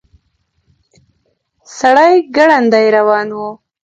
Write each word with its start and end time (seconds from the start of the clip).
سړی 1.77 2.13
ګړندي 2.35 2.85
روان 2.97 3.27
و. 3.37 3.39